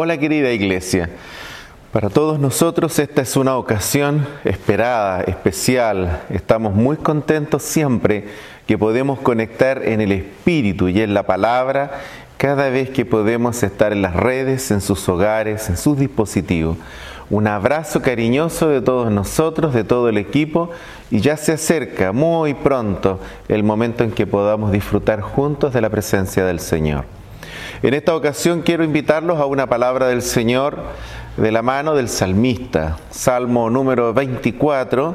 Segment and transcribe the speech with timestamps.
[0.00, 1.10] Hola querida iglesia.
[1.90, 6.22] Para todos nosotros esta es una ocasión esperada, especial.
[6.30, 8.28] Estamos muy contentos siempre
[8.68, 11.98] que podemos conectar en el Espíritu y en la palabra
[12.36, 16.76] cada vez que podemos estar en las redes, en sus hogares, en sus dispositivos.
[17.28, 20.70] Un abrazo cariñoso de todos nosotros, de todo el equipo,
[21.10, 23.18] y ya se acerca muy pronto
[23.48, 27.17] el momento en que podamos disfrutar juntos de la presencia del Señor.
[27.80, 30.78] En esta ocasión quiero invitarlos a una palabra del Señor
[31.36, 35.14] de la mano del salmista, Salmo número 24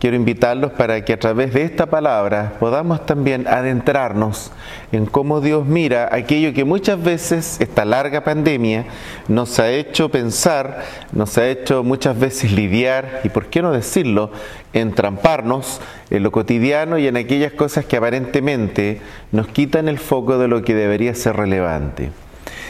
[0.00, 4.50] quiero invitarlos para que a través de esta palabra podamos también adentrarnos
[4.92, 8.86] en cómo Dios mira aquello que muchas veces esta larga pandemia
[9.28, 10.82] nos ha hecho pensar,
[11.12, 14.30] nos ha hecho muchas veces lidiar y, por qué no decirlo,
[14.72, 20.48] entramparnos en lo cotidiano y en aquellas cosas que aparentemente nos quitan el foco de
[20.48, 22.10] lo que debería ser relevante.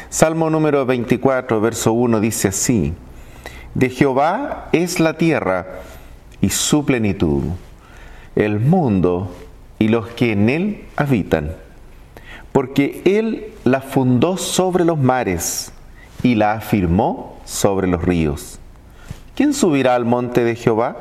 [0.08, 2.92] Salmo número 24, verso 1 dice así,
[3.74, 5.82] de Jehová es la tierra,
[6.40, 7.42] y su plenitud,
[8.34, 9.30] el mundo
[9.78, 11.52] y los que en él habitan,
[12.52, 15.72] porque él la fundó sobre los mares
[16.22, 18.58] y la afirmó sobre los ríos.
[19.34, 20.96] ¿Quién subirá al monte de Jehová?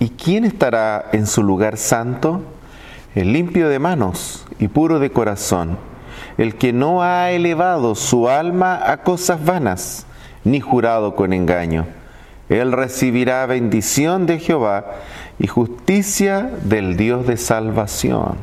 [0.00, 2.42] ¿Y quién estará en su lugar santo?
[3.14, 5.78] El limpio de manos y puro de corazón,
[6.36, 10.06] el que no ha elevado su alma a cosas vanas,
[10.42, 11.86] ni jurado con engaño
[12.48, 14.86] él recibirá bendición de Jehová
[15.38, 18.36] y justicia del Dios de salvación.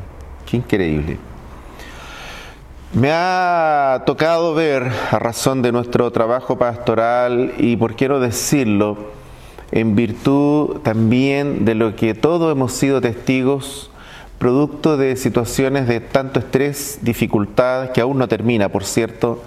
[0.46, 1.18] Qué increíble.
[2.92, 8.98] Me ha tocado ver, a razón de nuestro trabajo pastoral, y por quiero decirlo,
[9.70, 13.90] en virtud también de lo que todos hemos sido testigos,
[14.38, 19.42] producto de situaciones de tanto estrés, dificultades, que aún no termina, por cierto,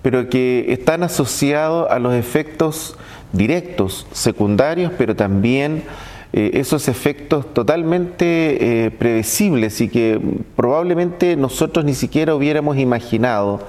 [0.00, 2.96] pero que están asociados a los efectos
[3.32, 5.84] directos, secundarios, pero también
[6.32, 10.20] eh, esos efectos totalmente eh, predecibles y que
[10.56, 13.60] probablemente nosotros ni siquiera hubiéramos imaginado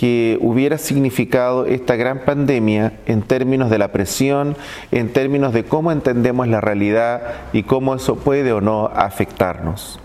[0.00, 4.56] que hubiera significado esta gran pandemia en términos de la presión,
[4.92, 7.20] en términos de cómo entendemos la realidad
[7.52, 10.00] y cómo eso puede o no afectarnos.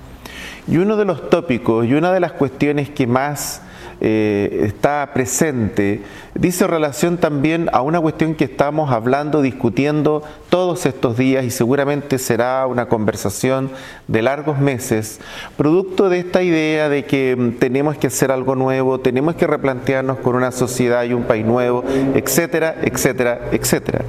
[0.67, 3.61] Y uno de los tópicos y una de las cuestiones que más
[4.01, 6.01] eh, está presente,
[6.33, 12.17] dice relación también a una cuestión que estamos hablando, discutiendo todos estos días y seguramente
[12.17, 13.71] será una conversación
[14.07, 15.19] de largos meses,
[15.57, 20.17] producto de esta idea de que mm, tenemos que hacer algo nuevo, tenemos que replantearnos
[20.19, 21.83] con una sociedad y un país nuevo,
[22.15, 24.03] etcétera, etcétera, etcétera.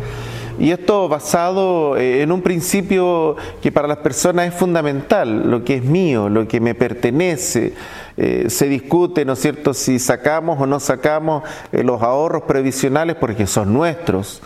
[0.58, 5.76] Y esto basado eh, en un principio que para las personas es fundamental, lo que
[5.76, 7.74] es mío, lo que me pertenece.
[8.16, 13.16] Eh, se discute, ¿no es cierto?, si sacamos o no sacamos eh, los ahorros previsionales
[13.16, 14.40] porque son nuestros.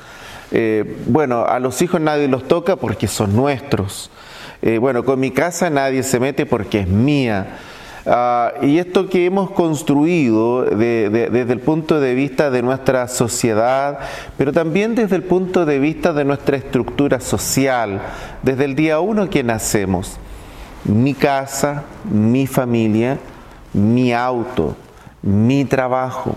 [1.07, 4.11] bueno, a los hijos nadie los toca porque son nuestros.
[4.81, 7.59] bueno, con mi casa nadie se mete porque es mía.
[8.07, 13.99] Ah, y esto que hemos construido desde el punto de vista de nuestra sociedad,
[14.39, 18.01] pero también desde el punto de vista de nuestra estructura social,
[18.43, 20.17] desde el día uno que nacemos,
[20.85, 23.19] mi casa, mi familia,
[23.73, 24.77] mi auto,
[25.23, 26.35] mi trabajo,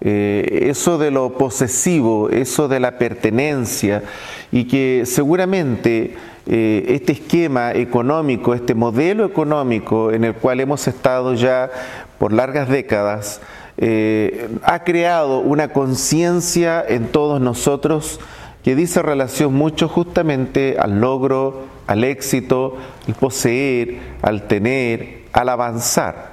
[0.00, 4.02] eh, eso de lo posesivo, eso de la pertenencia,
[4.50, 6.14] y que seguramente
[6.46, 11.70] eh, este esquema económico, este modelo económico en el cual hemos estado ya
[12.18, 13.40] por largas décadas,
[13.76, 18.20] eh, ha creado una conciencia en todos nosotros
[18.64, 26.29] que dice relación mucho justamente al logro, al éxito, al poseer, al tener, al avanzar.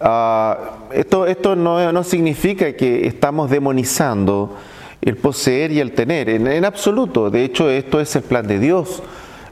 [0.00, 0.58] Ah,
[0.92, 4.56] esto esto no, no significa que estamos demonizando
[5.00, 7.30] el poseer y el tener, en, absoluto.
[7.30, 9.02] De hecho, esto es el plan de Dios.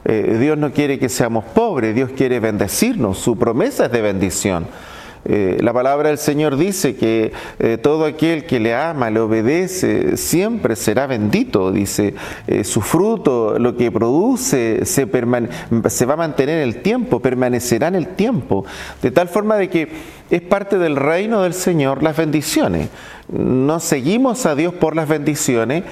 [0.05, 4.67] Eh, Dios no quiere que seamos pobres, Dios quiere bendecirnos, su promesa es de bendición.
[5.25, 10.17] Eh, la palabra del Señor dice que eh, todo aquel que le ama, le obedece,
[10.17, 11.71] siempre será bendito.
[11.71, 12.13] Dice,
[12.63, 18.07] su fruto, lo que produce, se, va a mantener en el tiempo, permanecerá en el
[18.09, 18.65] tiempo.
[19.01, 19.89] De tal forma de que
[20.29, 22.89] es parte del reino del Señor las bendiciones.
[23.29, 25.83] No seguimos a Dios por las bendiciones,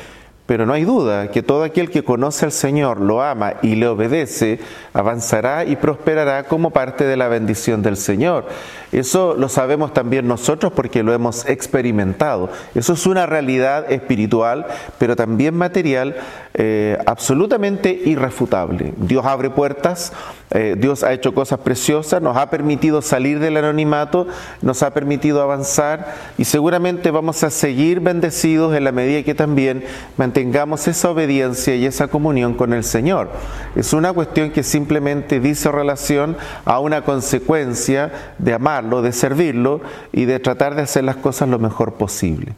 [0.51, 3.87] pero no hay duda que todo aquel que conoce al Señor, lo ama y le
[3.87, 4.59] obedece,
[4.93, 8.47] avanzará y prosperará como parte de la bendición del Señor.
[8.91, 12.49] Eso lo sabemos también nosotros porque lo hemos experimentado.
[12.75, 14.65] Eso es una realidad espiritual,
[14.97, 16.17] pero también material,
[16.53, 18.93] eh, absolutamente irrefutable.
[18.97, 20.11] Dios abre puertas,
[20.53, 24.27] eh, Dios ha hecho cosas preciosas, nos ha permitido salir del anonimato,
[24.61, 29.85] nos ha permitido avanzar y seguramente vamos a seguir bendecidos en la medida que también
[30.17, 30.40] mantengamos
[30.87, 33.29] esa obediencia y esa comunión con el Señor.
[33.75, 40.25] Es una cuestión que simplemente dice relación a una consecuencia de amarlo, de servirlo y
[40.25, 42.53] de tratar de hacer las cosas lo mejor posible.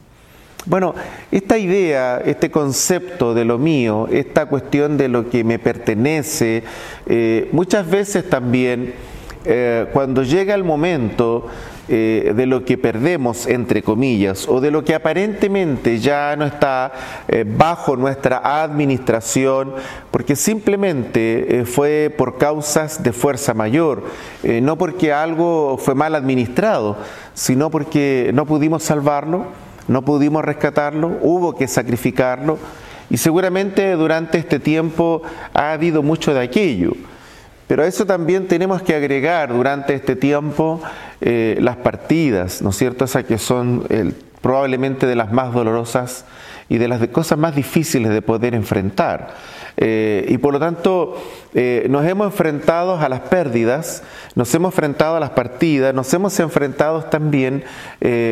[0.65, 0.95] Bueno,
[1.29, 6.63] esta idea, este concepto de lo mío, esta cuestión de lo que me pertenece,
[7.05, 8.93] eh, muchas veces también
[9.43, 11.47] eh, cuando llega el momento
[11.89, 16.91] eh, de lo que perdemos, entre comillas, o de lo que aparentemente ya no está
[17.57, 19.73] bajo nuestra administración,
[20.11, 24.03] porque simplemente fue por causas de fuerza mayor,
[24.61, 26.97] no porque algo fue mal administrado,
[27.33, 29.47] sino porque no pudimos salvarlo
[29.87, 32.57] no pudimos rescatarlo, hubo que sacrificarlo
[33.09, 35.21] y seguramente durante este tiempo
[35.53, 36.93] ha habido mucho de aquello.
[37.67, 40.81] Pero a eso también tenemos que agregar durante este tiempo
[41.21, 43.05] eh, las partidas, ¿no es cierto?
[43.05, 43.87] Esas que son
[44.41, 46.25] probablemente de las más dolorosas
[46.67, 49.33] y de las cosas más difíciles de poder enfrentar.
[49.77, 51.15] Eh, y por lo tanto,
[51.53, 54.03] eh, nos hemos enfrentado a las pérdidas,
[54.35, 57.63] nos hemos enfrentado a las partidas, nos hemos enfrentado también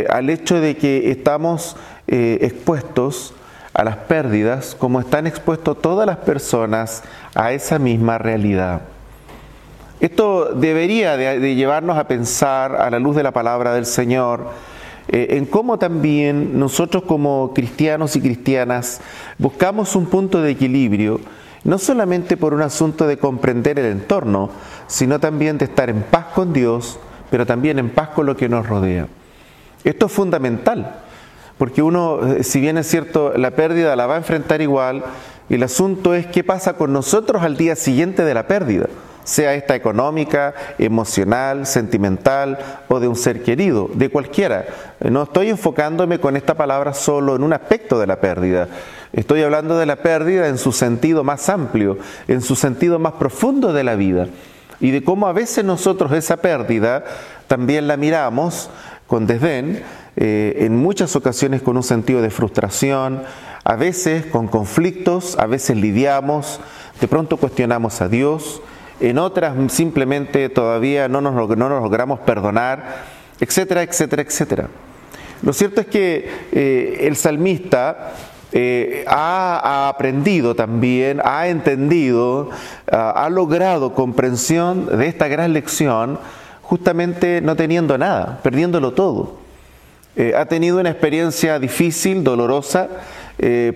[0.10, 3.34] al hecho de que estamos expuestos
[3.74, 7.04] a las pérdidas como están expuestos todas las personas
[7.36, 8.82] a esa misma realidad.
[10.02, 14.48] Esto debería de llevarnos a pensar a la luz de la palabra del Señor,
[15.08, 19.00] eh, en cómo también nosotros como cristianos y cristianas
[19.38, 21.22] buscamos un punto de equilibrio,
[21.64, 24.50] no solamente por un asunto de comprender el entorno,
[24.88, 26.98] sino también de estar en paz con Dios,
[27.30, 29.08] pero también en paz con lo que nos rodea.
[29.84, 30.96] Esto es fundamental,
[31.60, 35.04] porque uno, eh, si bien es cierto, la pérdida la va a enfrentar igual,
[35.48, 38.88] el asunto es qué pasa con nosotros al día siguiente de la pérdida
[39.32, 44.66] sea esta económica, emocional, sentimental o de un ser querido, de cualquiera.
[45.00, 48.68] No estoy enfocándome con esta palabra solo en un aspecto de la pérdida.
[49.14, 51.98] Estoy hablando de la pérdida en su sentido más amplio,
[52.28, 54.28] en su sentido más profundo de la vida.
[54.82, 57.06] Y de cómo a veces nosotros esa pérdida
[57.48, 58.70] también la miramos
[59.08, 59.82] con desdén,
[60.18, 63.24] eh, en muchas ocasiones con un sentido de frustración,
[63.64, 66.60] a veces con conflictos, a veces lidiamos,
[67.00, 68.62] de pronto cuestionamos a Dios,
[69.02, 73.04] en otras simplemente todavía no nos, no nos logramos perdonar,
[73.40, 74.68] etcétera, etcétera, etcétera.
[75.42, 78.14] Lo cierto es que eh, el salmista
[78.52, 82.50] eh, ha, aprendido también, ha entendido,
[82.92, 86.20] ha logrado comprensión de esta gran lección,
[86.62, 89.38] justamente no teniendo nada, perdiéndolo todo.
[90.16, 92.88] Eh, ha tenido una experiencia difícil, dolorosa.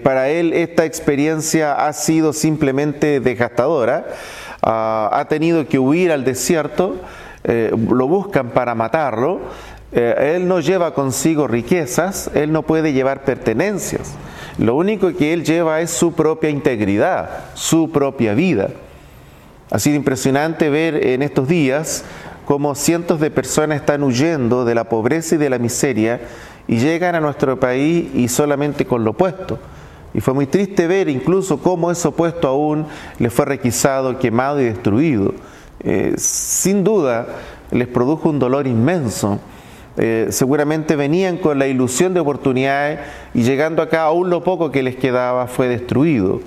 [0.04, 4.06] para él esta experiencia ha sido simplemente desgastadora
[4.66, 6.96] ha tenido que huir al desierto,
[7.44, 9.40] eh, lo buscan para matarlo,
[9.92, 14.16] eh, él no lleva consigo riquezas, él no puede llevar pertenencias.
[14.58, 18.70] Lo único que él lleva es su propia integridad, su propia vida.
[19.70, 22.04] Ha sido impresionante ver en estos días
[22.46, 26.22] cómo cientos de personas están huyendo de la pobreza y de la miseria
[26.68, 29.60] y llegan a nuestro país y solamente con lo opuesto
[30.16, 32.86] y fue muy triste ver incluso cómo ese opuesto aún
[33.20, 35.34] le fue requisado, quemado y destruido.
[35.84, 37.28] Eh, sin duda
[37.72, 39.40] les produjo un dolor inmenso.
[39.98, 43.02] Eh, seguramente venían con la ilusión de oportunidades
[43.34, 46.40] y llegando acá aún lo poco que les quedaba fue destruido.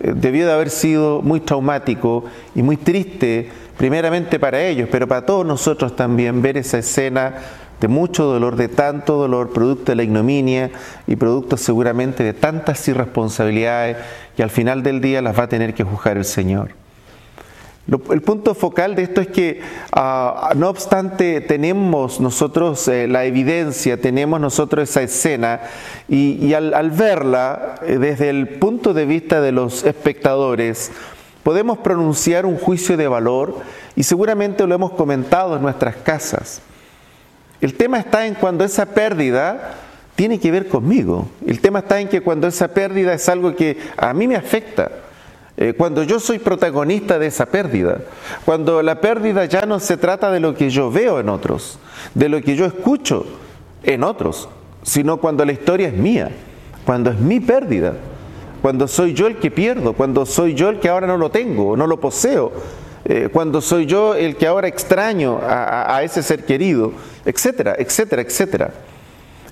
[0.00, 2.24] Eh, debió de haber sido muy traumático
[2.56, 7.34] y muy triste, primeramente para ellos, pero para todos nosotros también ver esa escena
[7.82, 10.70] de mucho dolor, de tanto dolor, producto de la ignominia
[11.08, 13.96] y producto seguramente de tantas irresponsabilidades
[14.36, 16.70] que al final del día las va a tener que juzgar el Señor.
[17.88, 19.60] el punto focal de esto es que,
[19.90, 25.62] ah, no obstante, tenemos nosotros eh, la evidencia, tenemos nosotros esa escena,
[26.08, 30.92] y, al, verla eh, desde el punto de vista de los espectadores,
[31.42, 33.56] podemos pronunciar un juicio de valor,
[33.96, 36.62] y seguramente lo hemos comentado en nuestras casas.
[37.62, 39.76] El tema está en cuando esa pérdida
[40.16, 41.28] tiene que ver conmigo.
[41.46, 44.90] El tema está en que cuando esa pérdida es algo que a mí me afecta.
[45.56, 47.98] Eh, cuando yo soy protagonista de esa pérdida.
[48.44, 51.78] Cuando la pérdida ya no se trata de lo que yo veo en otros,
[52.14, 53.26] de lo que yo escucho
[53.84, 54.48] en otros,
[54.82, 56.32] sino cuando la historia es mía,
[56.84, 57.94] cuando es mi pérdida.
[58.60, 61.76] cuando soy yo el que pierdo, cuando soy yo el que ahora no lo tengo,
[61.76, 62.52] no lo poseo,
[63.04, 66.92] eh, cuando soy yo el que ahora extraño a, ese ser querido,
[67.24, 68.70] etcétera, etcétera, etcétera.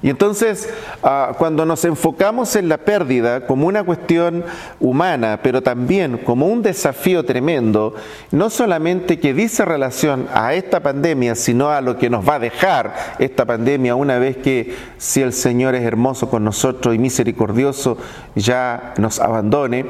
[0.02, 0.70] Y entonces,
[1.02, 4.44] ah, cuando nos enfocamos en la pérdida como una cuestión
[4.78, 7.94] humana, pero también como un desafío tremendo,
[8.30, 12.38] no solamente que dice relación a esta pandemia, sino a lo que nos va a
[12.38, 17.98] dejar esta pandemia una vez que si el Señor es hermoso con nosotros y misericordioso,
[18.34, 19.84] ya nos abandone,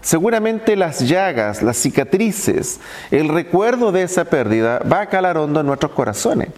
[0.00, 5.66] seguramente las llagas, las cicatrices, el recuerdo de esa pérdida va a calar hondo en
[5.66, 6.48] nuestros corazones.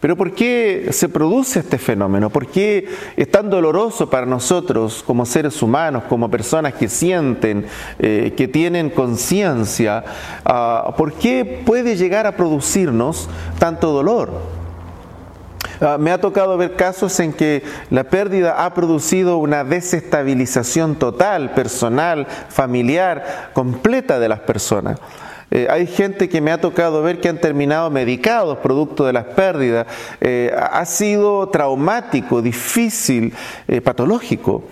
[0.00, 2.30] Pero ¿por qué se produce este fenómeno?
[2.30, 7.66] ¿Por qué es tan doloroso para nosotros como seres humanos, como personas que sienten,
[7.98, 10.02] eh, que tienen conciencia?
[10.46, 14.59] Ah, ¿Por qué puede llegar a producirnos tanto dolor?
[15.80, 21.54] Ah, me ha tocado ver casos en que la pérdida ha producido una desestabilización total,
[21.54, 24.98] personal, familiar, completa de las personas.
[25.50, 29.24] Eh, hay gente que me ha tocado ver que han terminado medicados producto de las
[29.24, 29.86] pérdidas.
[30.20, 33.32] Eh, ha sido traumático, difícil,
[33.66, 34.64] eh, patológico.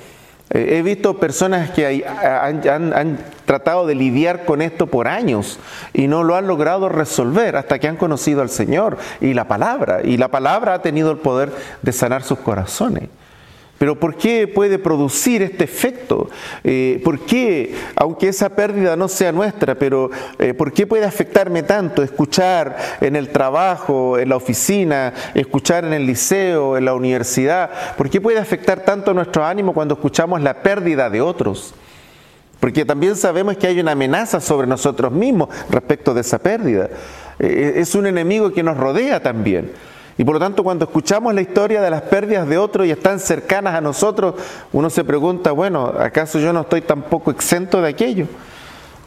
[0.50, 5.58] He visto personas que han, tratado de lidiar con esto por años
[5.94, 10.00] y no lo han logrado resolver hasta que han conocido al Señor y la palabra.
[10.04, 11.50] Y la palabra ha tenido el poder
[11.80, 13.08] de sanar sus corazones.
[13.78, 16.28] Pero ¿por qué puede producir este efecto?
[16.64, 21.62] Eh, ¿Por qué, aunque esa pérdida no sea nuestra, pero eh, por qué puede afectarme
[21.62, 27.70] tanto escuchar en el trabajo, en la oficina, escuchar en el liceo, en la universidad?
[27.96, 31.72] ¿Por qué puede afectar tanto nuestro ánimo cuando escuchamos la pérdida de otros?
[32.58, 36.90] Porque también sabemos que hay una amenaza sobre nosotros mismos respecto de esa pérdida.
[37.38, 39.70] Eh, es un enemigo que nos rodea también.
[40.18, 43.20] Y por lo tanto, cuando escuchamos la historia de las pérdidas de otros y están
[43.20, 44.34] cercanas a nosotros,
[44.72, 48.26] uno se pregunta, bueno, ¿acaso yo no estoy tampoco exento de aquello?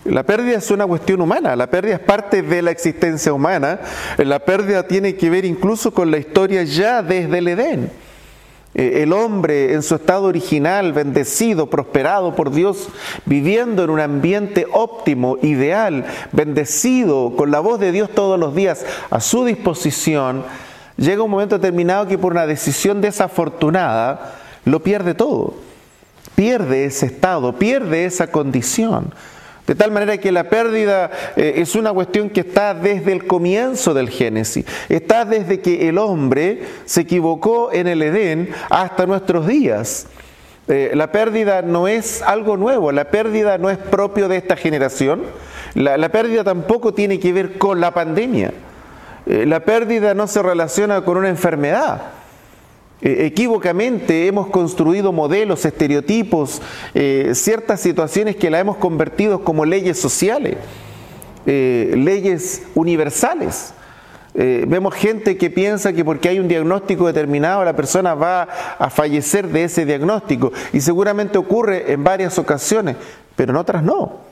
[0.05, 3.81] La pérdida es una cuestión humana, la pérdida es parte de la existencia humana,
[4.17, 7.91] la pérdida tiene que ver incluso con la historia ya desde el Edén.
[8.73, 12.87] Eh, el hombre en su estado original, bendecido, prosperado por Dios,
[13.25, 18.85] viviendo en un ambiente óptimo, ideal, bendecido, con la voz de Dios todos los días
[19.09, 20.45] a su disposición,
[21.01, 25.55] llega un momento determinado que por una decisión desafortunada lo pierde todo.
[26.35, 29.13] Pierde ese estado, pierde esa condición.
[29.67, 33.93] De tal manera que la pérdida eh, es una cuestión que está desde el comienzo
[33.93, 40.07] del Génesis, está desde que el hombre se equivocó en el Edén hasta nuestros días.
[40.67, 45.23] Eh, la pérdida no es algo nuevo, la pérdida no es propio de esta generación,
[45.73, 48.51] la pérdida tampoco tiene que ver con la pandemia.
[49.25, 52.01] Eh, la pérdida no se relaciona con una enfermedad.
[53.01, 56.61] Eh, equívocamente hemos construido modelos, estereotipos,
[56.93, 60.57] eh, ciertas situaciones que la hemos convertido como leyes sociales,
[61.43, 63.73] leyes universales.
[64.33, 68.43] vemos gente que piensa que porque hay un diagnóstico determinado la persona va
[68.77, 72.95] a fallecer de ese diagnóstico y seguramente ocurre en varias ocasiones,
[73.35, 74.30] pero en otras no.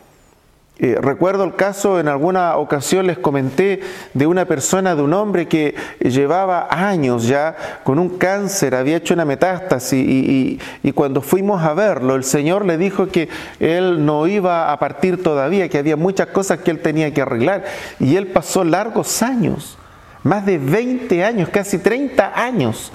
[0.81, 3.81] Eh, recuerdo el caso, en alguna ocasión les comenté
[4.13, 9.13] de una persona, de un hombre que llevaba años ya con un cáncer, había hecho
[9.13, 13.27] una metástasis y, y, cuando fuimos a verlo, el Señor le dijo que
[13.59, 17.65] él no iba a partir todavía, que había muchas cosas que él tenía que arreglar
[18.00, 19.77] y él pasó largos años,
[20.24, 22.93] más de 20 años, casi 30 años.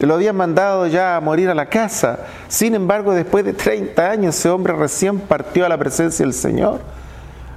[0.00, 2.26] Lo habían mandado ya a morir a la casa.
[2.48, 6.80] Sin embargo, después de 30 años, ese hombre recién partió a la presencia del Señor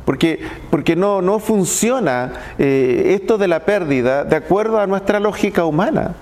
[0.05, 5.65] porque, porque no, no funciona eh, esto de la pérdida de acuerdo a nuestra lógica
[5.65, 6.15] humana.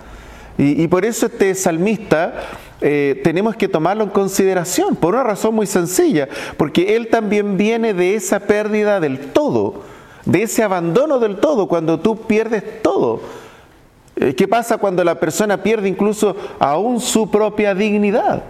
[0.57, 2.35] Y, por eso este salmista
[2.81, 7.95] eh, tenemos que tomarlo en consideración, por una razón muy sencilla, porque él también viene
[7.95, 9.81] de esa pérdida del todo,
[10.25, 13.21] de ese abandono del todo, cuando tú pierdes todo.
[14.21, 18.43] Eh, ¿Qué pasa cuando la persona pierde incluso aún su propia dignidad?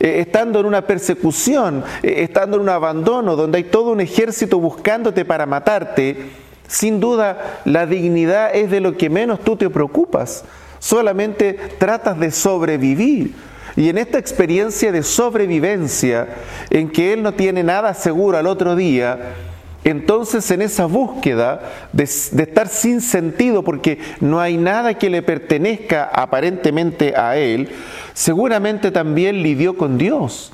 [0.00, 4.58] Eh, estando en una persecución, eh, estando en un abandono, donde hay todo un ejército
[4.58, 6.30] buscándote para matarte,
[6.66, 10.44] sin duda la dignidad es de lo que menos tú te preocupas.
[10.80, 13.32] Solamente tratas de sobrevivir.
[13.76, 16.26] Y en esta experiencia de sobrevivencia,
[16.70, 19.34] en que Él no tiene nada seguro al otro día,
[19.84, 21.60] entonces en esa búsqueda
[21.92, 27.70] de, estar sin sentido porque no hay nada que le pertenezca aparentemente a Él,
[28.12, 30.52] seguramente también lidió con Dios.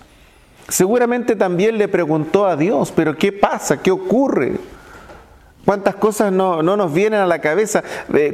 [0.68, 3.83] Seguramente también le preguntó a Dios, pero ¿qué pasa?
[3.83, 4.54] ¿Qué ocurre?
[5.64, 7.83] ¿Cuántas cosas no, nos vienen a la cabeza?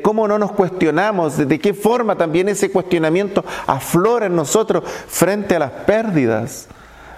[0.03, 1.37] ¿Cómo no nos cuestionamos?
[1.37, 6.69] ¿De qué forma también ese cuestionamiento aflora en nosotros frente a las pérdidas?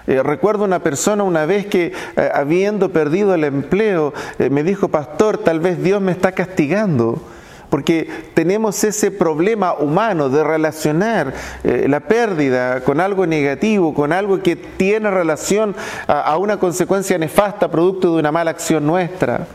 [0.07, 4.87] Eh, recuerdo una persona una vez que eh, habiendo perdido el empleo eh, me dijo,
[4.89, 7.21] pastor, tal vez Dios me está castigando
[7.69, 11.33] porque tenemos ese problema humano de relacionar
[11.63, 15.75] la pérdida con algo negativo, con algo que tiene relación
[16.07, 19.47] a una consecuencia nefasta producto de una mala acción nuestra.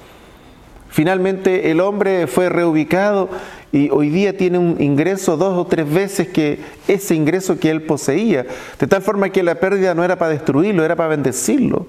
[0.90, 3.30] Finalmente el hombre fue reubicado
[3.72, 6.58] y hoy día tiene un ingreso dos o tres veces que
[6.88, 8.46] ese ingreso que él poseía,
[8.78, 11.86] de tal forma que la pérdida no era para destruirlo, era para bendecirlo.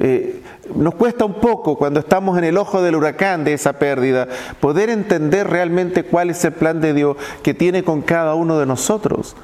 [0.00, 0.42] Eh,
[0.76, 4.28] nos cuesta un poco cuando estamos en el ojo del huracán de esa pérdida
[4.60, 8.66] poder entender realmente cuál es el plan de Dios que tiene con cada uno de
[8.66, 9.34] nosotros.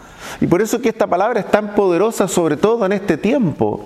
[0.41, 3.85] Y por eso que esta palabra es tan poderosa, sobre todo en este tiempo.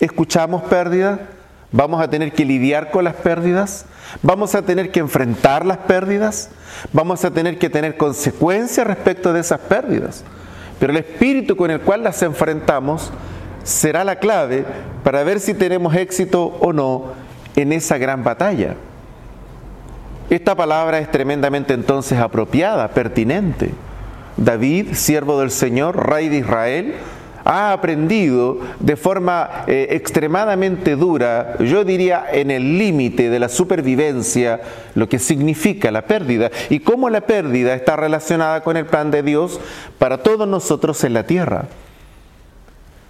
[0.00, 1.28] Escuchamos pérdida,
[1.72, 3.86] vamos a tener que lidiar con las pérdidas,
[4.20, 6.50] Vamos a tener que enfrentar las pérdidas,
[6.92, 10.24] vamos a tener que tener consecuencias respecto de esas pérdidas.
[10.78, 13.10] Pero el espíritu con el cual las enfrentamos
[13.62, 14.64] será la clave
[15.02, 17.12] para ver si tenemos éxito o no
[17.56, 18.74] en esa gran batalla.
[20.28, 23.70] Esta palabra es tremendamente entonces apropiada, pertinente.
[24.36, 26.94] David, siervo del Señor, rey de Israel,
[27.44, 34.60] ha aprendido de forma eh, extremadamente dura, yo diría en el límite de la supervivencia,
[34.94, 39.22] lo que significa la pérdida y cómo la pérdida está relacionada con el plan de
[39.22, 39.60] Dios
[39.98, 41.66] para todos nosotros en la tierra.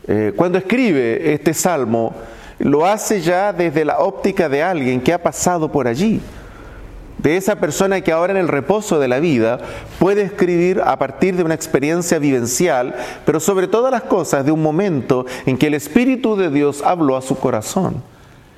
[0.09, 2.15] Eh, cuando escribe este salmo,
[2.59, 6.21] lo hace ya desde la óptica de alguien que ha pasado por allí
[7.19, 9.61] de esa persona que ahora en el reposo de la vida
[9.99, 14.63] puede escribir a partir de una experiencia vivencial, pero sobre todas las cosas de un
[14.63, 18.03] momento en que el Espíritu de Dios habló a su corazón.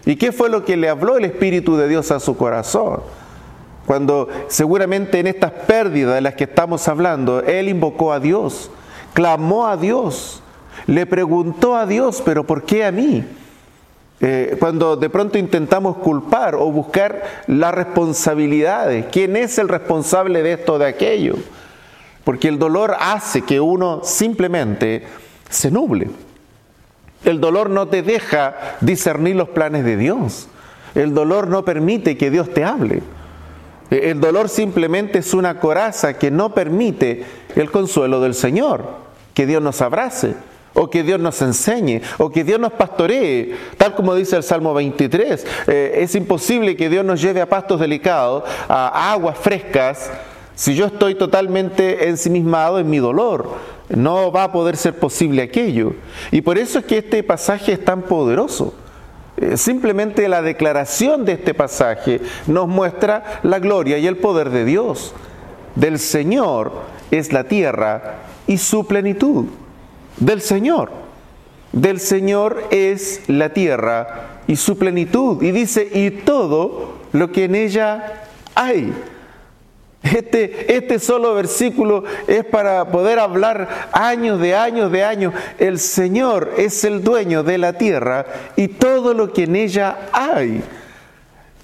[0.06, 3.00] ¿Y qué fue lo que le habló el Espíritu de Dios a su corazón?
[3.86, 8.70] Cuando seguramente en estas pérdidas de las que estamos hablando, él invocó a Dios,
[9.12, 10.42] clamó a Dios,
[10.86, 13.24] le preguntó a Dios, pero ¿por qué a mí?
[14.20, 20.52] Eh, cuando de pronto intentamos culpar o buscar las responsabilidades, quién es el responsable de
[20.52, 21.34] esto o de aquello,
[22.22, 25.04] porque el dolor hace que uno simplemente
[25.50, 26.08] se nuble.
[27.24, 30.48] El dolor no te deja discernir los planes de Dios.
[30.94, 33.02] El dolor no permite que Dios te hable.
[33.90, 37.24] Eh, el dolor simplemente es una coraza que no permite
[37.56, 38.86] el consuelo del Señor,
[39.34, 40.34] que Dios nos abrace
[40.74, 44.74] o que Dios nos enseñe, o que Dios nos pastoree, tal como dice el Salmo
[44.74, 45.46] 23.
[45.68, 50.10] Eh, es imposible que Dios nos lleve a pastos delicados, a aguas frescas,
[50.54, 53.48] si yo estoy totalmente ensimismado en mi dolor.
[53.88, 55.94] No va a poder ser posible aquello.
[56.30, 58.74] Y por eso es que este pasaje es tan poderoso.
[59.36, 64.64] Eh, simplemente la declaración de este pasaje nos muestra la gloria y el poder de
[64.64, 65.12] Dios.
[65.74, 66.72] Del Señor
[67.10, 69.46] es la tierra y su plenitud
[70.18, 70.90] del Señor.
[71.72, 75.42] Del Señor es la tierra y su plenitud.
[75.42, 78.24] Y dice, y todo lo que en ella
[78.54, 78.92] hay.
[80.04, 85.32] Este, este solo versículo es para poder hablar años de años de años.
[85.58, 90.62] El Señor es el dueño de la tierra y todo lo que en ella hay.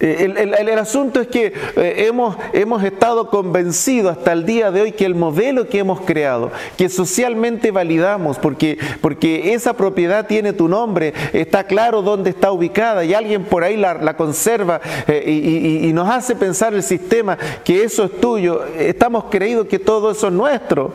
[0.02, 4.92] Eh, el, asunto es que eh, hemos, hemos estado convencidos hasta el día de hoy
[4.92, 10.68] que el modelo que hemos creado, que socialmente validamos, porque, porque esa propiedad tiene tu
[10.68, 15.92] nombre, está claro dónde está ubicada y alguien por ahí la, conserva eh, y, y
[15.92, 20.32] nos hace pensar el sistema que eso es tuyo, estamos creídos que todo eso es
[20.32, 20.94] nuestro.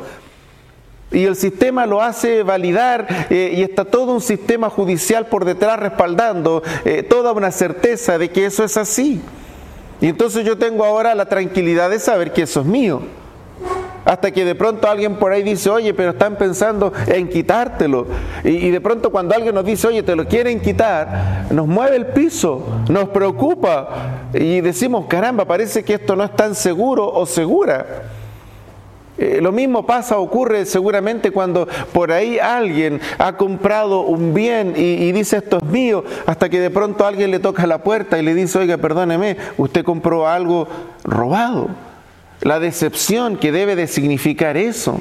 [1.16, 5.80] Y el sistema lo hace validar eh, y está todo un sistema judicial por detrás
[5.80, 9.22] respaldando eh, toda una certeza de que eso es así.
[10.02, 13.02] Y entonces yo tengo ahora la tranquilidad de saber que eso es mío.
[14.04, 18.08] Hasta que de pronto alguien por ahí dice, oye, pero están pensando en quitártelo.
[18.44, 21.96] Y, y, de pronto cuando alguien nos dice, oye, te lo quieren quitar, nos mueve
[21.96, 24.28] el piso, nos preocupa.
[24.34, 28.04] Y decimos, caramba, parece que esto no es tan seguro o segura.
[29.18, 35.12] Eh, lo mismo pasa, ocurre seguramente cuando por ahí alguien ha comprado un bien y,
[35.14, 38.34] dice esto es mío, hasta que de pronto alguien le toca la puerta y le
[38.34, 40.68] dice, oiga, perdóneme, usted compró algo
[41.04, 41.70] robado.
[42.42, 45.00] La decepción que debe de significar eso,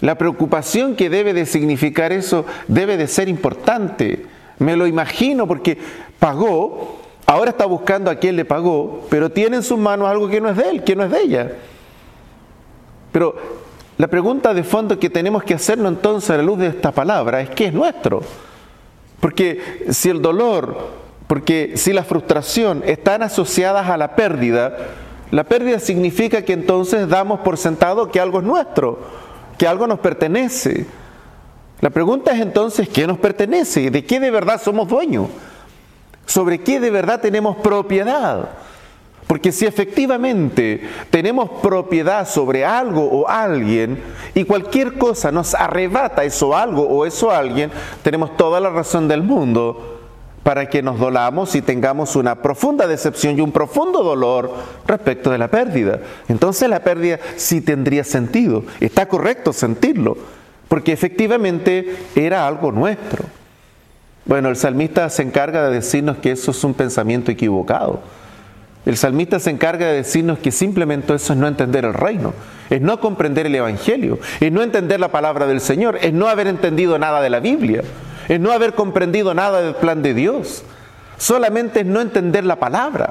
[0.00, 4.26] la preocupación que debe de significar eso, debe de ser importante.
[4.58, 5.78] Me lo imagino porque
[6.18, 10.40] pagó, ahora está buscando a quién le pagó, pero tiene en sus manos algo que
[10.40, 11.52] no es de él, que no es de ella.
[13.14, 13.36] Pero
[13.96, 17.40] la pregunta de fondo que tenemos que hacernos entonces a la luz de esta palabra
[17.42, 18.22] es ¿qué es nuestro?
[19.20, 20.76] Porque si el dolor,
[21.28, 24.76] porque si la frustración están asociadas a la pérdida,
[25.30, 28.98] la pérdida significa que entonces damos por sentado que algo es nuestro,
[29.58, 30.84] que algo nos pertenece.
[31.82, 33.92] La pregunta es entonces, ¿qué nos pertenece?
[33.92, 35.28] ¿De qué de verdad somos dueños?
[36.26, 38.48] ¿Sobre qué de verdad tenemos propiedad?
[39.26, 43.98] Porque si efectivamente tenemos propiedad sobre algo o alguien
[44.34, 47.70] y cualquier cosa nos arrebata eso algo o eso alguien,
[48.02, 49.94] tenemos toda la razón del mundo
[50.42, 54.52] para que nos dolamos y tengamos una profunda decepción y un profundo dolor
[54.86, 56.00] respecto de la pérdida.
[56.28, 60.18] Entonces la pérdida sí tendría sentido, está correcto sentirlo,
[60.68, 63.24] porque efectivamente era algo nuestro.
[64.26, 68.00] Bueno, el salmista se encarga de decirnos que eso es un pensamiento equivocado.
[68.86, 72.34] El salmista se encarga de decirnos que simplemente eso es no entender el reino,
[72.68, 76.48] es no comprender el Evangelio, es no entender la palabra del Señor, es no haber
[76.48, 77.82] entendido nada de la Biblia,
[78.28, 80.64] es no haber comprendido nada del plan de Dios,
[81.16, 83.10] solamente es no entender la palabra.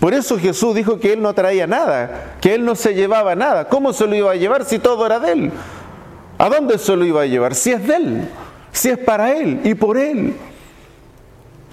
[0.00, 3.68] Por eso Jesús dijo que Él no traía nada, que Él no se llevaba nada.
[3.68, 5.52] ¿Cómo se lo iba a llevar si todo era de Él?
[6.38, 7.54] ¿A dónde se lo iba a llevar?
[7.54, 8.28] Si es de Él,
[8.72, 10.34] si es para Él y por Él.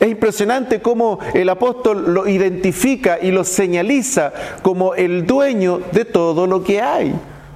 [0.04, 6.46] Es impresionante cómo el apóstol lo identifica y lo señaliza como el dueño de todo
[6.46, 7.16] lo que hay.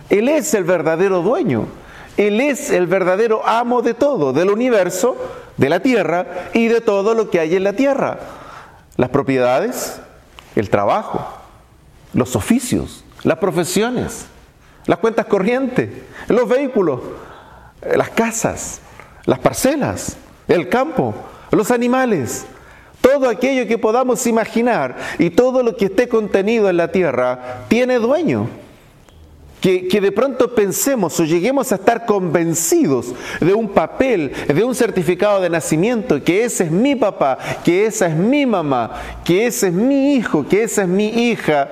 [0.09, 1.67] Él es el verdadero dueño.
[2.15, 5.17] Él es el verdadero amo de todo, del universo,
[5.57, 8.17] de la tierra y de todo lo que hay en la tierra.
[8.95, 9.99] Las propiedades,
[10.55, 11.27] el trabajo,
[12.13, 14.25] los oficios, las profesiones,
[14.85, 15.89] las cuentas corrientes,
[16.29, 17.01] los vehículos,
[17.93, 18.79] las casas,
[19.25, 20.15] las parcelas,
[20.47, 21.13] el campo,
[21.51, 22.45] los animales,
[23.01, 27.99] todo aquello que podamos imaginar y todo lo que esté contenido en la tierra tiene
[27.99, 28.47] dueño.
[29.61, 34.75] Que, que, de pronto pensemos o lleguemos a estar convencidos de un papel, de un
[34.75, 38.91] certificado de nacimiento, que ese es mi papá, que esa es mi mamá,
[39.25, 41.69] que ese es mi hijo, que esa es mi hija,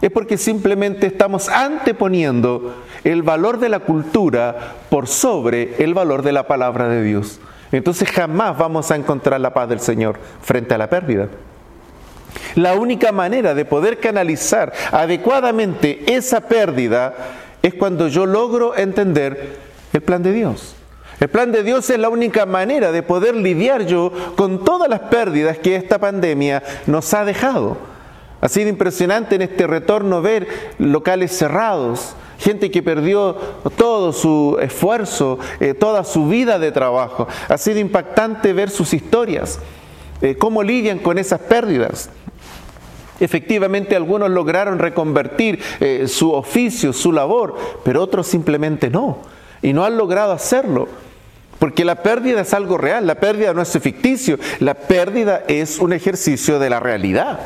[0.00, 6.32] es porque simplemente estamos anteponiendo el valor de la cultura por sobre el valor de
[6.32, 7.40] la palabra de Dios
[7.76, 11.28] entonces jamás vamos a encontrar la paz del Señor frente a la pérdida.
[12.54, 17.14] La única manera de poder canalizar adecuadamente esa pérdida
[17.62, 19.58] es cuando yo logro entender
[19.92, 20.76] el plan de Dios.
[21.20, 25.00] El plan de Dios es la única manera de poder lidiar yo con todas las
[25.00, 27.76] pérdidas que esta pandemia nos ha dejado.
[28.40, 30.46] Ha sido impresionante en este retorno ver
[30.78, 33.34] locales cerrados, gente que perdió
[33.76, 37.26] todo su esfuerzo, eh, toda su vida de trabajo.
[37.48, 39.58] Ha sido impactante ver sus historias,
[40.20, 42.10] eh, cómo lidian con esas pérdidas.
[43.18, 49.18] Efectivamente algunos lograron reconvertir eh, su oficio, su labor, pero otros simplemente no.
[49.62, 50.88] Y no han logrado hacerlo.
[51.58, 55.94] Porque la pérdida es algo real, la pérdida no es ficticio, la pérdida es un
[55.94, 57.40] ejercicio de la realidad.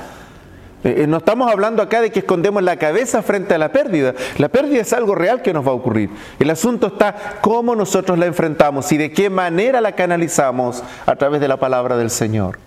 [0.85, 4.15] Eh, eh, no estamos hablando acá de que escondemos la cabeza frente a la pérdida.
[4.39, 6.11] La pérdida es algo real que nos va a ocurrir.
[6.39, 11.41] El asunto está cómo nosotros la enfrentamos y de qué manera la canalizamos a través
[11.41, 12.59] de la palabra del Señor.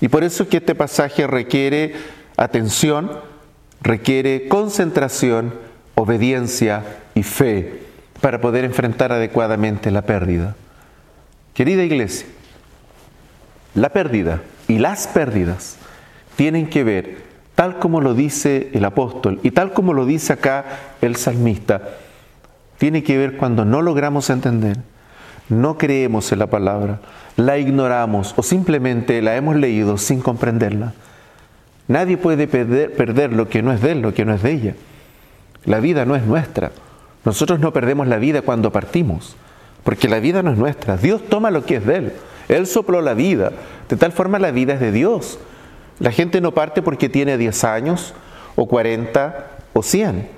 [0.00, 1.94] Y por eso es que este pasaje requiere
[2.36, 3.10] atención,
[3.82, 5.54] requiere concentración,
[5.94, 6.82] obediencia
[7.14, 7.80] y fe
[8.20, 10.54] para poder enfrentar adecuadamente la pérdida.
[11.52, 12.26] Querida iglesia,
[13.74, 15.78] la pérdida y las pérdidas
[16.36, 17.18] tienen que ver,
[17.54, 20.64] tal como lo dice el apóstol y tal como lo dice acá
[21.00, 21.82] el salmista,
[22.78, 24.78] tiene que ver cuando no logramos entender,
[25.48, 27.00] no creemos en la palabra,
[27.36, 30.92] la ignoramos o simplemente la hemos leído sin comprenderla.
[31.86, 34.74] Nadie puede perder, lo que no es de él, lo que no es de ella.
[35.66, 36.72] La vida no es nuestra.
[37.24, 39.36] Nosotros no perdemos la vida cuando partimos,
[39.82, 40.96] porque la vida no es nuestra.
[40.96, 42.12] Dios toma lo que es de Él.
[42.48, 43.52] Él sopló la vida.
[43.88, 45.38] De tal forma la vida es de Dios.
[45.98, 48.14] La gente no parte porque tiene 10 años,
[48.56, 50.28] o 40, o 100,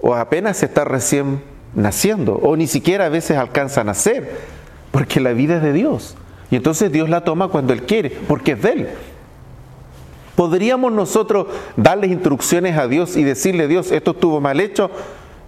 [0.00, 1.42] o apenas está recién
[1.74, 4.36] naciendo, o ni siquiera a veces alcanza a nacer,
[4.90, 6.16] porque la vida es de Dios.
[6.50, 8.88] Y entonces Dios la toma cuando Él quiere, porque es de Él.
[10.36, 14.90] ¿Podríamos nosotros darles instrucciones a Dios y decirle, Dios, esto estuvo mal hecho?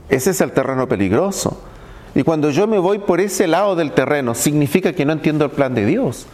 [0.09, 1.61] Ese es el terreno peligroso.
[2.14, 5.51] Y cuando yo me voy por ese lado del terreno, significa que no entiendo el
[5.51, 6.27] plan de Dios.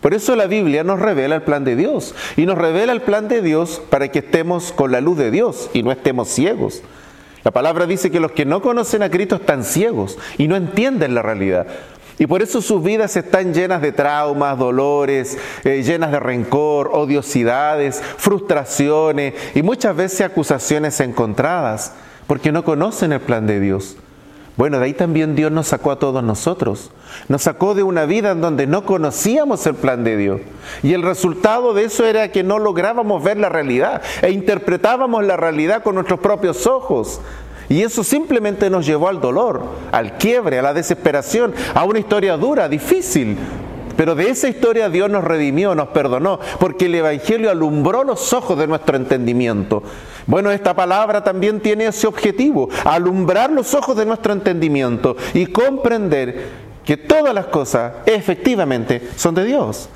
[0.00, 3.28] Por eso la Biblia nos revela el plan de Dios y nos revela el plan
[3.28, 6.82] de Dios para que estemos con la luz de Dios y no estemos ciegos.
[7.42, 11.14] La palabra dice que los que no conocen a Cristo están ciegos y no entienden
[11.14, 11.66] la realidad.
[12.18, 18.02] Y por eso sus vidas están llenas de traumas, dolores, eh, llenas de rencor, odiosidades,
[18.18, 21.92] frustraciones y muchas veces acusaciones encontradas,
[22.26, 23.96] porque no conocen el plan de Dios.
[24.58, 26.90] Bueno, de ahí también Dios nos sacó a todos nosotros.
[27.28, 30.40] Nos sacó de una vida en donde no conocíamos el plan de Dios.
[30.82, 35.36] Y el resultado de eso era que no lográbamos ver la realidad e interpretábamos la
[35.36, 37.20] realidad con nuestros propios ojos.
[37.68, 42.36] Y eso simplemente nos llevó al dolor, al quiebre, a la desesperación, a una historia
[42.36, 43.38] dura, difícil.
[43.98, 48.56] Pero de esa historia Dios nos redimió, nos perdonó, porque el Evangelio alumbró los ojos
[48.56, 49.82] de nuestro entendimiento.
[50.24, 56.48] Bueno, esta palabra también tiene ese objetivo, alumbrar los ojos de nuestro entendimiento y comprender
[56.84, 59.88] que todas las cosas efectivamente son de Dios.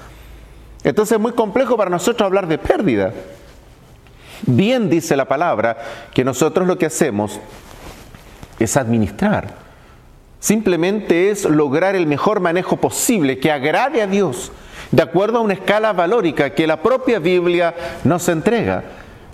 [0.82, 3.12] Entonces es muy complejo para nosotros hablar de pérdida.
[4.44, 5.78] Bien dice la palabra
[6.12, 7.38] que nosotros lo que hacemos
[8.58, 9.61] es administrar.
[10.42, 14.50] Simplemente es lograr el mejor manejo posible que agrade a Dios,
[14.90, 18.82] de acuerdo a una escala valórica que la propia Biblia nos entrega.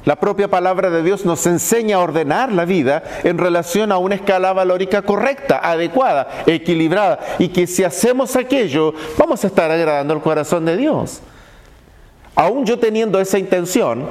[0.04, 4.16] La propia palabra de Dios nos enseña a ordenar la vida en relación a una
[4.16, 10.20] escala valórica correcta, adecuada, equilibrada, y que si hacemos aquello, vamos a estar agradando el
[10.20, 11.22] corazón de Dios.
[12.34, 14.10] Aún yo teniendo esa intención,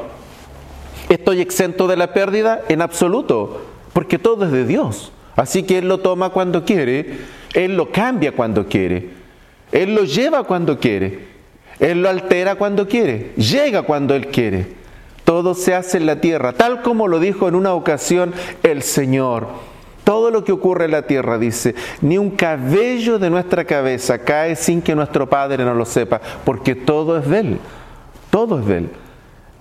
[1.10, 2.64] ¿estoy exento de la pérdida?
[2.70, 3.62] En absoluto,
[3.94, 5.12] porque todo es de Dios.
[5.38, 7.20] Así que Él lo toma cuando quiere,
[7.54, 9.12] Él lo cambia cuando quiere,
[9.72, 11.28] Él lo lleva cuando quiere,
[11.80, 14.76] Él lo altera cuando quiere, llega cuando Él quiere.
[15.24, 19.48] Todo se hace en la tierra, tal como lo dijo en una ocasión el Señor.
[20.04, 24.58] Todo lo que ocurre en la tierra, dice, ni un cabello de nuestra cabeza cae
[24.58, 27.60] sin que nuestro Padre no lo sepa, porque todo es de Él
[28.38, 28.90] todo es de Él.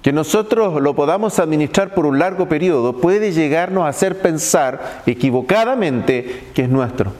[0.06, 6.44] Que nosotros lo podamos administrar por un largo periodo puede llegarnos a hacer pensar equivocadamente
[6.54, 7.10] que es nuestro.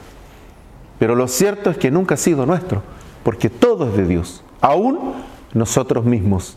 [0.97, 2.83] Pero lo cierto es que nunca ha sido nuestro,
[3.23, 5.15] porque todo es de Dios, aún
[5.53, 6.55] nosotros mismos,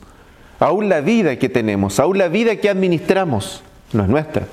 [0.60, 4.46] aún la vida que tenemos, aún la vida que administramos, no es nuestra.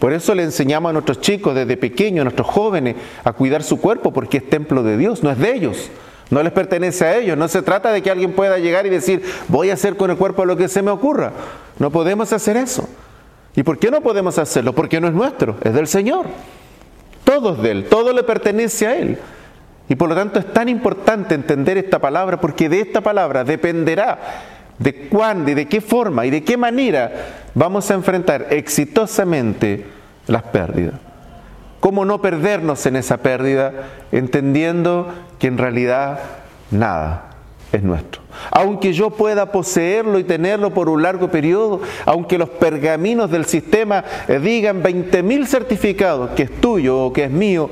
[0.00, 3.80] Por eso le enseñamos a nuestros chicos desde pequeños, a nuestros jóvenes, a cuidar su
[3.80, 5.88] cuerpo, porque es templo de Dios, no es de ellos.
[6.32, 7.36] No les pertenece a ellos.
[7.36, 10.16] No se trata de que alguien pueda llegar y decir, voy a hacer con el
[10.16, 11.30] cuerpo lo que se me ocurra.
[11.78, 12.88] No podemos hacer eso.
[13.54, 14.74] ¿Y por qué no podemos hacerlo?
[14.74, 16.24] Porque no es nuestro, es del Señor.
[17.22, 19.18] Todo es de Él, todo le pertenece a Él.
[19.90, 24.18] Y por lo tanto es tan importante entender esta palabra porque de esta palabra dependerá
[24.78, 27.12] de cuándo y de qué forma y de qué manera
[27.52, 29.84] vamos a enfrentar exitosamente
[30.28, 31.11] las pérdidas.
[31.82, 33.72] ¿Cómo no perdernos en esa pérdida
[34.12, 35.08] entendiendo
[35.40, 36.20] que en realidad
[36.70, 37.30] nada
[37.72, 38.22] es nuestro?
[38.52, 44.04] Aunque yo pueda poseerlo y tenerlo por un largo periodo, aunque los pergaminos del sistema
[44.28, 47.68] eh, digan 20.000 certificados que es tuyo o que es mío,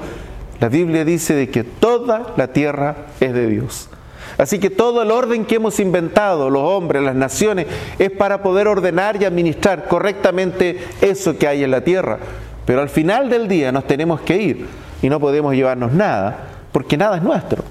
[0.58, 3.90] la Biblia dice de que toda la tierra es de Dios.
[4.38, 8.66] Así que todo el orden que hemos inventado, los hombres, las naciones, es para poder
[8.66, 12.18] ordenar y administrar correctamente eso que hay en la tierra.
[12.66, 14.66] Pero al final del día nos tenemos que ir
[15.02, 17.64] y no podemos llevarnos nada, porque nada es nuestro,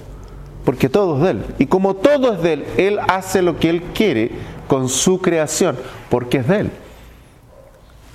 [0.64, 1.44] porque todo es de Él.
[1.58, 4.30] Y como todo es de Él, Él hace lo que Él quiere
[4.66, 5.76] con su creación,
[6.08, 6.70] porque es de Él.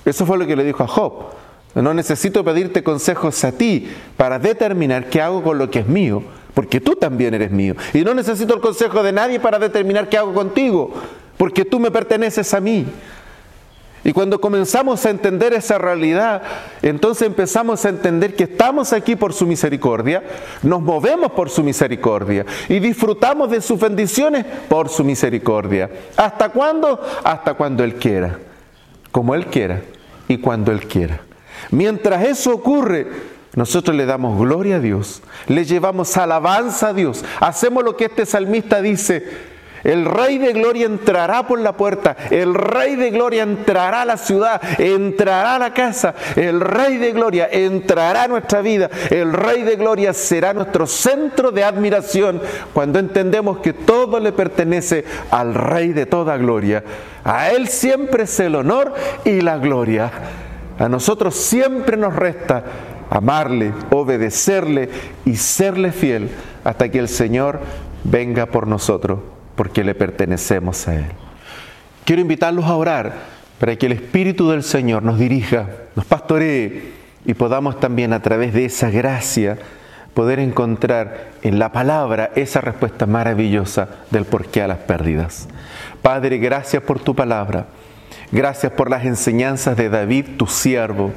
[0.04, 1.12] Eso fue lo que le dijo a Job.
[1.74, 6.22] No necesito pedirte consejos a ti para determinar qué hago con lo que es mío,
[6.54, 7.74] porque tú también eres mío.
[7.92, 10.94] Y no necesito el consejo de nadie para determinar qué hago contigo,
[11.36, 12.86] porque tú me perteneces a mí.
[14.06, 16.40] Y cuando comenzamos a entender esa realidad,
[16.80, 20.22] entonces empezamos a entender que estamos aquí por su misericordia,
[20.62, 25.90] nos movemos por su misericordia y disfrutamos de sus bendiciones por su misericordia.
[26.16, 27.00] ¿Hasta cuándo?
[27.24, 28.38] Hasta cuando Él quiera,
[29.10, 29.82] como Él quiera
[30.28, 31.22] y cuando Él quiera.
[31.72, 33.08] Mientras eso ocurre,
[33.56, 38.24] nosotros le damos gloria a Dios, le llevamos alabanza a Dios, hacemos lo que este
[38.24, 39.55] salmista dice,
[39.86, 44.16] el Rey de Gloria entrará por la puerta, el Rey de Gloria entrará a la
[44.16, 49.62] ciudad, entrará a la casa, el Rey de Gloria entrará a nuestra vida, el Rey
[49.62, 55.92] de Gloria será nuestro centro de admiración cuando entendemos que todo le pertenece al Rey
[55.92, 56.82] de toda gloria.
[57.22, 58.92] A Él siempre es el honor
[59.24, 60.10] y la gloria.
[60.80, 62.64] A nosotros siempre nos resta
[63.08, 64.88] amarle, obedecerle
[65.24, 66.28] y serle fiel
[66.64, 67.60] hasta que el Señor
[68.02, 71.06] venga por nosotros porque le pertenecemos a Él.
[72.04, 73.14] Quiero invitarlos a orar
[73.58, 76.92] para que el Espíritu del Señor nos dirija, nos pastoree
[77.24, 79.58] y podamos también a través de esa gracia
[80.14, 85.48] poder encontrar en la palabra esa respuesta maravillosa del porqué a las pérdidas.
[86.00, 87.66] Padre, gracias por tu palabra.
[88.32, 91.12] Gracias por las enseñanzas de David, tu siervo,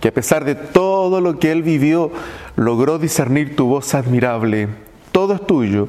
[0.00, 2.12] que a pesar de todo lo que él vivió,
[2.56, 4.68] logró discernir tu voz admirable.
[5.12, 5.88] Todo es tuyo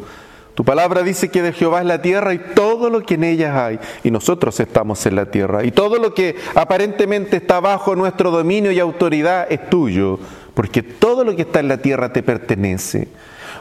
[0.57, 3.63] tu palabra dice que de Jehová es la tierra y todo lo que en ella
[3.63, 8.31] hay, y nosotros estamos en la tierra, y todo lo que aparentemente está bajo nuestro
[8.31, 10.17] dominio y autoridad es tuyo,
[10.55, 13.07] porque todo lo que está en la tierra te pertenece.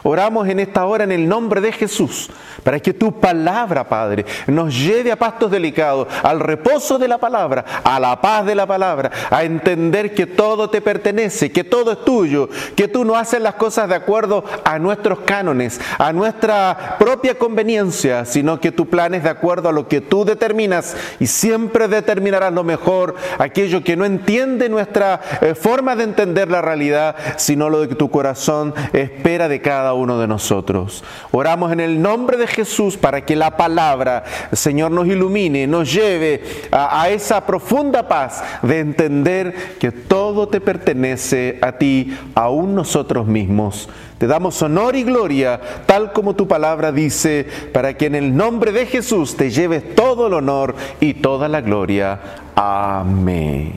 [0.09, 2.29] Oramos en esta hora en el nombre de Jesús,
[2.63, 7.65] para que tu palabra, Padre, nos lleve a pastos delicados, al reposo de la palabra,
[7.83, 12.05] a la paz de la palabra, a entender que todo te pertenece, que todo es
[12.05, 17.37] tuyo, que tú no haces las cosas de acuerdo a nuestros cánones, a nuestra propia
[17.37, 21.89] conveniencia, sino que tu plan es de acuerdo a lo que tú determinas y siempre
[21.89, 27.69] determinarás lo mejor, aquello que no entiende nuestra eh, forma de entender la realidad, sino
[27.69, 31.03] lo que tu corazón espera de cada uno de nosotros.
[31.31, 36.41] Oramos en el nombre de Jesús para que la palabra, Señor, nos ilumine, nos lleve
[36.71, 43.89] a, esa profunda paz de entender que todo te pertenece a ti, aún nosotros mismos.
[44.17, 48.71] Te damos honor y gloria, tal como tu palabra dice, para que en el nombre
[48.71, 52.19] de Jesús te lleves todo el honor y toda la gloria.
[52.55, 53.73] Amén.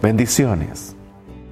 [0.00, 0.91] Bendiciones.